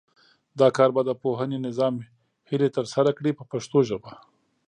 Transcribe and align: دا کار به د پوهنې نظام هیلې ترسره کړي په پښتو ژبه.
دا 0.59 0.67
کار 0.77 0.89
به 0.95 1.01
د 1.05 1.11
پوهنې 1.23 1.57
نظام 1.67 1.93
هیلې 2.49 2.69
ترسره 2.77 3.11
کړي 3.17 3.31
په 3.35 3.43
پښتو 3.51 3.77
ژبه. 3.89 4.11